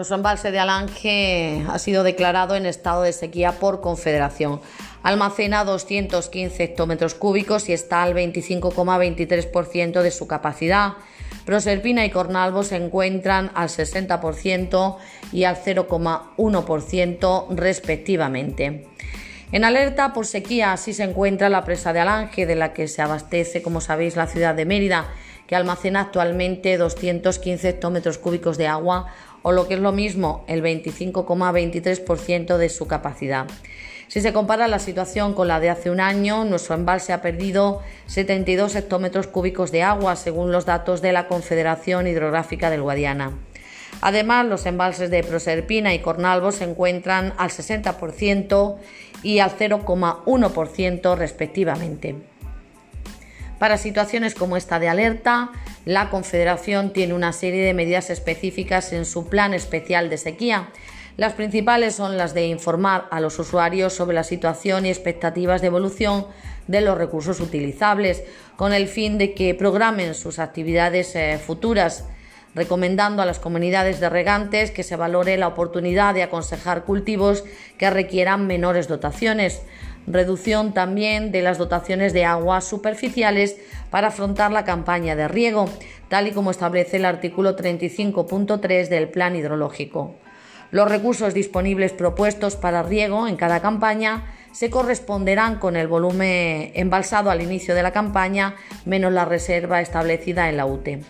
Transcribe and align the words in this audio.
Nuestro 0.00 0.16
embalse 0.16 0.50
de 0.50 0.58
Alange 0.58 1.62
ha 1.68 1.78
sido 1.78 2.02
declarado 2.02 2.56
en 2.56 2.64
estado 2.64 3.02
de 3.02 3.12
sequía 3.12 3.52
por 3.60 3.82
Confederación. 3.82 4.62
Almacena 5.02 5.62
215 5.62 6.64
hectómetros 6.64 7.12
cúbicos 7.12 7.68
y 7.68 7.74
está 7.74 8.02
al 8.02 8.14
25,23% 8.14 10.00
de 10.00 10.10
su 10.10 10.26
capacidad. 10.26 10.94
Proserpina 11.44 12.06
y 12.06 12.10
Cornalvo 12.10 12.62
se 12.62 12.76
encuentran 12.76 13.50
al 13.54 13.68
60% 13.68 14.96
y 15.32 15.44
al 15.44 15.56
0,1% 15.56 17.46
respectivamente. 17.50 18.86
En 19.52 19.64
alerta 19.64 20.14
por 20.14 20.26
sequía 20.26 20.72
así 20.72 20.94
se 20.94 21.04
encuentra 21.04 21.50
la 21.50 21.64
presa 21.64 21.92
de 21.92 22.00
Alange, 22.00 22.46
de 22.46 22.56
la 22.56 22.72
que 22.72 22.88
se 22.88 23.02
abastece, 23.02 23.60
como 23.60 23.82
sabéis, 23.82 24.16
la 24.16 24.28
ciudad 24.28 24.54
de 24.54 24.64
Mérida, 24.64 25.10
que 25.50 25.56
almacena 25.56 26.02
actualmente 26.02 26.78
215 26.78 27.68
hectómetros 27.68 28.18
cúbicos 28.18 28.56
de 28.56 28.68
agua, 28.68 29.12
o 29.42 29.52
lo 29.52 29.68
que 29.68 29.74
es 29.74 29.80
lo 29.80 29.92
mismo, 29.92 30.44
el 30.46 30.62
25,23% 30.62 32.56
de 32.56 32.68
su 32.68 32.86
capacidad. 32.86 33.46
Si 34.08 34.20
se 34.20 34.32
compara 34.32 34.66
la 34.66 34.80
situación 34.80 35.34
con 35.34 35.46
la 35.46 35.60
de 35.60 35.70
hace 35.70 35.88
un 35.88 36.00
año, 36.00 36.44
nuestro 36.44 36.74
embalse 36.74 37.12
ha 37.12 37.22
perdido 37.22 37.80
72 38.06 38.74
hectómetros 38.74 39.28
cúbicos 39.28 39.70
de 39.70 39.84
agua, 39.84 40.16
según 40.16 40.50
los 40.50 40.66
datos 40.66 41.00
de 41.00 41.12
la 41.12 41.28
Confederación 41.28 42.08
Hidrográfica 42.08 42.70
del 42.70 42.82
Guadiana. 42.82 43.32
Además, 44.00 44.46
los 44.46 44.66
embalses 44.66 45.10
de 45.10 45.22
Proserpina 45.22 45.94
y 45.94 46.00
Cornalvo 46.00 46.50
se 46.52 46.64
encuentran 46.64 47.34
al 47.36 47.50
60% 47.50 48.76
y 49.22 49.38
al 49.38 49.50
0,1% 49.56 51.16
respectivamente. 51.16 52.16
Para 53.60 53.76
situaciones 53.76 54.34
como 54.34 54.56
esta 54.56 54.80
de 54.80 54.88
alerta, 54.88 55.50
la 55.84 56.10
Confederación 56.10 56.92
tiene 56.92 57.14
una 57.14 57.32
serie 57.32 57.64
de 57.64 57.74
medidas 57.74 58.10
específicas 58.10 58.92
en 58.92 59.04
su 59.04 59.28
plan 59.28 59.54
especial 59.54 60.10
de 60.10 60.18
sequía. 60.18 60.68
Las 61.16 61.32
principales 61.32 61.94
son 61.94 62.16
las 62.16 62.34
de 62.34 62.46
informar 62.46 63.06
a 63.10 63.20
los 63.20 63.38
usuarios 63.38 63.92
sobre 63.92 64.14
la 64.14 64.24
situación 64.24 64.86
y 64.86 64.90
expectativas 64.90 65.60
de 65.60 65.68
evolución 65.68 66.26
de 66.66 66.80
los 66.80 66.96
recursos 66.96 67.40
utilizables, 67.40 68.22
con 68.56 68.72
el 68.72 68.88
fin 68.88 69.18
de 69.18 69.34
que 69.34 69.54
programen 69.54 70.14
sus 70.14 70.38
actividades 70.38 71.14
eh, 71.16 71.38
futuras 71.44 72.04
recomendando 72.54 73.22
a 73.22 73.26
las 73.26 73.38
comunidades 73.38 74.00
de 74.00 74.08
regantes 74.08 74.70
que 74.70 74.82
se 74.82 74.96
valore 74.96 75.36
la 75.36 75.48
oportunidad 75.48 76.14
de 76.14 76.22
aconsejar 76.22 76.84
cultivos 76.84 77.44
que 77.78 77.90
requieran 77.90 78.46
menores 78.46 78.88
dotaciones, 78.88 79.62
reducción 80.12 80.72
también 80.74 81.32
de 81.32 81.42
las 81.42 81.58
dotaciones 81.58 82.12
de 82.12 82.24
aguas 82.24 82.64
superficiales 82.64 83.56
para 83.90 84.08
afrontar 84.08 84.52
la 84.52 84.64
campaña 84.64 85.16
de 85.16 85.28
riego, 85.28 85.68
tal 86.08 86.26
y 86.26 86.32
como 86.32 86.50
establece 86.50 86.96
el 86.96 87.04
artículo 87.04 87.56
35.3 87.56 88.88
del 88.88 89.08
Plan 89.08 89.36
Hidrológico. 89.36 90.14
Los 90.70 90.88
recursos 90.88 91.34
disponibles 91.34 91.92
propuestos 91.92 92.56
para 92.56 92.82
riego 92.82 93.26
en 93.26 93.36
cada 93.36 93.60
campaña 93.60 94.24
se 94.52 94.70
corresponderán 94.70 95.58
con 95.58 95.76
el 95.76 95.88
volumen 95.88 96.72
embalsado 96.74 97.30
al 97.30 97.42
inicio 97.42 97.74
de 97.74 97.82
la 97.82 97.92
campaña 97.92 98.54
menos 98.84 99.12
la 99.12 99.24
reserva 99.24 99.80
establecida 99.80 100.48
en 100.48 100.56
la 100.56 100.66
UTE. 100.66 101.00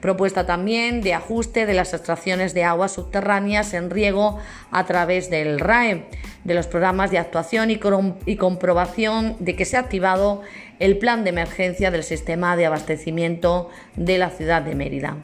Propuesta 0.00 0.46
también 0.46 1.02
de 1.02 1.12
ajuste 1.12 1.66
de 1.66 1.74
las 1.74 1.92
extracciones 1.92 2.54
de 2.54 2.64
aguas 2.64 2.92
subterráneas 2.92 3.74
en 3.74 3.90
riego 3.90 4.38
a 4.70 4.86
través 4.86 5.28
del 5.28 5.60
RAE, 5.60 6.06
de 6.44 6.54
los 6.54 6.66
programas 6.66 7.10
de 7.10 7.18
actuación 7.18 7.70
y, 7.70 8.36
comprobación 8.36 9.36
de 9.40 9.56
que 9.56 9.64
se 9.64 9.76
ha 9.76 9.80
activado 9.80 10.42
el 10.78 10.98
plan 10.98 11.24
de 11.24 11.30
emergencia 11.30 11.90
del 11.90 12.02
sistema 12.02 12.56
de 12.56 12.66
abastecimiento 12.66 13.68
de 13.96 14.18
la 14.18 14.30
ciudad 14.30 14.62
de 14.62 14.74
Mérida. 14.74 15.16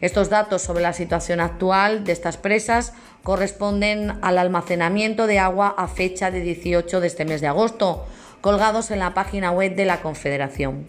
Estos 0.00 0.30
datos 0.30 0.62
sobre 0.62 0.82
la 0.82 0.92
situación 0.92 1.40
actual 1.40 2.04
de 2.04 2.12
estas 2.12 2.36
presas 2.36 2.94
corresponden 3.22 4.12
al 4.22 4.38
almacenamiento 4.38 5.26
de 5.26 5.38
agua 5.38 5.74
a 5.76 5.88
fecha 5.88 6.30
de 6.30 6.40
18 6.40 7.00
de 7.00 7.06
este 7.06 7.24
mes 7.24 7.40
de 7.40 7.48
agosto, 7.48 8.06
colgados 8.40 8.90
en 8.90 9.00
la 9.00 9.12
página 9.12 9.50
web 9.50 9.74
de 9.74 9.84
la 9.84 10.00
Confederación. 10.00 10.86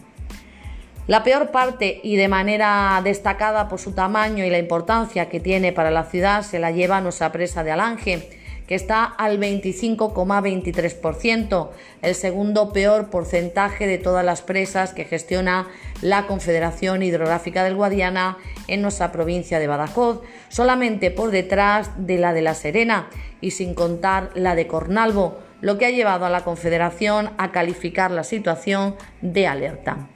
La 1.08 1.24
peor 1.24 1.50
parte 1.50 2.00
y 2.03 2.18
de 2.18 2.28
manera 2.28 3.02
destacada 3.03 3.68
por 3.68 3.80
su 3.80 3.94
tamaño 3.94 4.46
y 4.46 4.52
la 4.52 4.59
importancia 4.59 5.28
que 5.28 5.40
tiene 5.40 5.74
para 5.74 5.90
la 5.90 6.03
ciudad 6.03 6.44
se 6.44 6.59
la 6.59 6.69
lleva 6.69 7.02
nuestra 7.02 7.31
presa 7.31 7.64
de 7.64 7.72
Alange, 7.72 8.39
que 8.69 8.75
está 8.75 9.03
al 9.03 9.40
25,23%, 9.40 11.69
el 12.03 12.13
segundo 12.13 12.72
peor 12.72 13.09
porcentaje 13.09 13.88
de 13.88 13.97
todas 13.97 14.24
las 14.24 14.44
presas 14.44 14.94
que 14.94 15.06
gestiona 15.06 15.68
la 16.03 16.28
Confederación 16.28 17.02
Hidrográfica 17.02 17.63
del 17.63 17.74
Guadiana 17.74 18.38
en 18.68 18.84
nuestra 18.84 19.12
provincia 19.12 19.57
de 19.57 19.66
Badajoz, 19.66 20.22
solamente 20.50 21.09
por 21.09 21.31
detrás 21.31 21.90
de 21.97 22.19
la 22.19 22.31
de 22.31 22.44
La 22.44 22.53
Serena 22.53 23.09
y 23.41 23.50
sin 23.52 23.74
contar 23.74 24.30
la 24.35 24.53
de 24.53 24.68
Cornalvo, 24.68 25.40
lo 25.62 25.80
que 25.80 25.88
ha 25.88 25.90
llevado 25.90 26.25
a 26.25 26.30
la 26.30 26.44
Confederación 26.44 27.31
a 27.40 27.51
calificar 27.51 28.12
la 28.12 28.24
situación 28.24 28.96
de 29.24 29.47
alerta. 29.47 30.09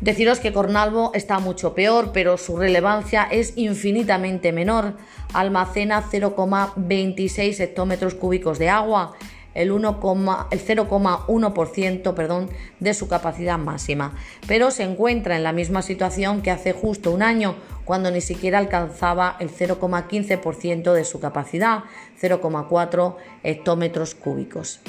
Deciros 0.00 0.40
que 0.40 0.52
Cornalvo 0.52 1.12
está 1.14 1.38
mucho 1.38 1.74
peor, 1.74 2.10
pero 2.12 2.36
su 2.36 2.58
relevancia 2.58 3.26
es 3.30 3.54
infinitamente 3.56 4.52
menor. 4.52 4.92
Almacena 5.32 6.02
0,26 6.02 7.60
hectómetros 7.60 8.14
cúbicos 8.14 8.58
de 8.58 8.68
agua, 8.68 9.14
el, 9.54 9.72
0,1% 9.72 12.14
perdón, 12.14 12.50
de 12.78 12.92
su 12.92 13.08
capacidad 13.08 13.56
máxima, 13.58 14.14
pero 14.46 14.70
se 14.70 14.82
encuentra 14.82 15.36
en 15.36 15.42
la 15.42 15.52
misma 15.52 15.80
situación 15.80 16.42
que 16.42 16.50
hace 16.50 16.74
justo 16.74 17.10
un 17.10 17.22
año, 17.22 17.54
cuando 17.86 18.10
ni 18.10 18.20
siquiera 18.20 18.58
alcanzaba 18.58 19.36
el 19.40 19.50
0,15% 19.50 20.92
de 20.92 21.04
su 21.04 21.20
capacidad, 21.20 21.84
0,4 22.20 23.16
hectómetros 23.42 24.14
cúbicos. 24.14 24.82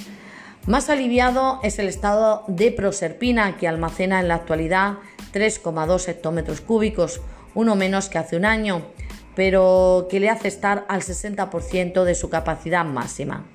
Más 0.67 0.89
aliviado 0.89 1.61
es 1.63 1.79
el 1.79 1.87
estado 1.87 2.43
de 2.49 2.73
Proserpina, 2.73 3.55
que 3.55 3.69
almacena 3.69 4.19
en 4.19 4.27
la 4.27 4.35
actualidad 4.35 4.95
3,2 5.31 6.09
hectómetros 6.09 6.59
cúbicos, 6.59 7.21
uno 7.55 7.77
menos 7.77 8.09
que 8.09 8.17
hace 8.17 8.35
un 8.35 8.43
año, 8.43 8.81
pero 9.33 10.07
que 10.09 10.19
le 10.19 10.29
hace 10.29 10.49
estar 10.49 10.85
al 10.89 11.03
60% 11.03 12.03
de 12.03 12.15
su 12.15 12.29
capacidad 12.29 12.83
máxima. 12.83 13.45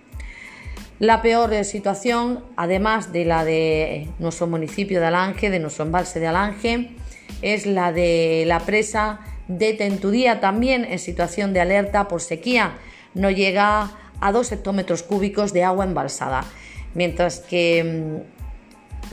La 1.00 1.20
peor 1.20 1.52
situación, 1.66 2.46
además 2.56 3.12
de 3.12 3.26
la 3.26 3.44
de 3.44 4.08
nuestro 4.18 4.46
municipio 4.46 4.98
de 4.98 5.06
Alange, 5.08 5.50
de 5.50 5.58
nuestro 5.58 5.84
embalse 5.84 6.18
de 6.18 6.28
Alange, 6.28 6.96
es 7.42 7.66
la 7.66 7.92
de 7.92 8.44
la 8.46 8.60
presa 8.60 9.20
de 9.48 9.74
Tentudía, 9.74 10.40
también 10.40 10.86
en 10.86 10.98
situación 10.98 11.52
de 11.52 11.60
alerta 11.60 12.08
por 12.08 12.22
sequía. 12.22 12.78
No 13.12 13.28
llega 13.28 13.90
a 14.18 14.32
2 14.32 14.52
hectómetros 14.52 15.02
cúbicos 15.02 15.52
de 15.52 15.62
agua 15.64 15.84
embalsada 15.84 16.46
mientras 16.94 17.40
que 17.40 18.22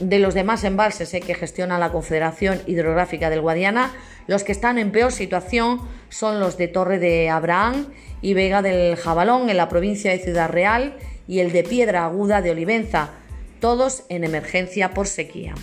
de 0.00 0.18
los 0.18 0.34
demás 0.34 0.64
embalses 0.64 1.12
eh, 1.14 1.20
que 1.20 1.34
gestiona 1.34 1.78
la 1.78 1.92
Confederación 1.92 2.60
Hidrográfica 2.66 3.30
del 3.30 3.40
Guadiana, 3.40 3.92
los 4.26 4.44
que 4.44 4.52
están 4.52 4.78
en 4.78 4.92
peor 4.92 5.12
situación 5.12 5.80
son 6.08 6.40
los 6.40 6.56
de 6.56 6.68
Torre 6.68 6.98
de 6.98 7.28
Abraham 7.28 7.86
y 8.22 8.34
Vega 8.34 8.62
del 8.62 8.96
Jabalón 8.96 9.50
en 9.50 9.56
la 9.56 9.68
provincia 9.68 10.10
de 10.10 10.18
Ciudad 10.18 10.50
Real 10.50 10.96
y 11.26 11.40
el 11.40 11.52
de 11.52 11.64
Piedra 11.64 12.04
Aguda 12.04 12.42
de 12.42 12.50
Olivenza, 12.50 13.10
todos 13.60 14.04
en 14.08 14.24
emergencia 14.24 14.90
por 14.92 15.06
sequía. 15.06 15.54